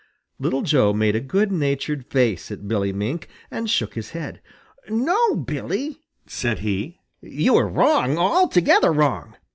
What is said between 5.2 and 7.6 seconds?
Billy," said he, "you